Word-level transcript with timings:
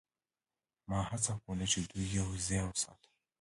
ما 0.89 0.99
هڅه 1.09 1.33
کوله 1.43 1.65
چې 1.71 1.79
دوی 1.89 2.05
یوځای 2.19 2.61
وساتم 2.65 3.11